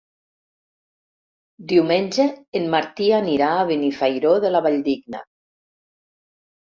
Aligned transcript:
Diumenge 1.73 2.25
en 2.61 2.65
Martí 2.77 3.09
anirà 3.21 3.53
a 3.59 3.67
Benifairó 3.73 4.35
de 4.47 4.55
la 4.57 4.63
Valldigna. 4.69 5.25